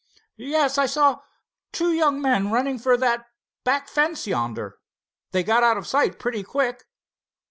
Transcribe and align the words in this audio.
"Yes, 0.37 0.79
I 0.79 0.87
saw 0.87 1.19
two 1.71 1.91
young 1.93 2.19
men 2.23 2.49
running 2.49 2.79
for 2.79 2.97
that 2.97 3.27
back 3.63 3.87
fence 3.87 4.25
yonder. 4.25 4.79
They 5.29 5.43
got 5.43 5.61
out 5.61 5.77
of 5.77 5.85
sight 5.85 6.17
pretty 6.17 6.41
quick." 6.41 6.85